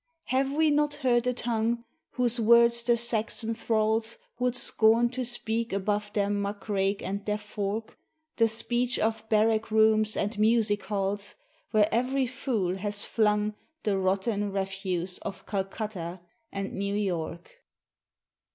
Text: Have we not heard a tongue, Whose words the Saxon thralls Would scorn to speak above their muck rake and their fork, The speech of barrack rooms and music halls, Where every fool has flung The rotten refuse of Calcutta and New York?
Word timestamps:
Have 0.33 0.51
we 0.53 0.71
not 0.71 0.95
heard 0.95 1.27
a 1.27 1.33
tongue, 1.33 1.83
Whose 2.13 2.39
words 2.39 2.81
the 2.81 2.97
Saxon 2.97 3.53
thralls 3.53 4.17
Would 4.39 4.55
scorn 4.55 5.09
to 5.09 5.23
speak 5.23 5.71
above 5.71 6.11
their 6.13 6.31
muck 6.31 6.67
rake 6.67 7.03
and 7.03 7.23
their 7.23 7.37
fork, 7.37 7.99
The 8.37 8.47
speech 8.47 8.97
of 8.97 9.29
barrack 9.29 9.69
rooms 9.69 10.17
and 10.17 10.39
music 10.39 10.85
halls, 10.85 11.35
Where 11.69 11.87
every 11.93 12.25
fool 12.25 12.77
has 12.77 13.05
flung 13.05 13.53
The 13.83 13.95
rotten 13.95 14.51
refuse 14.51 15.19
of 15.19 15.45
Calcutta 15.45 16.21
and 16.51 16.73
New 16.73 16.95
York? 16.95 17.57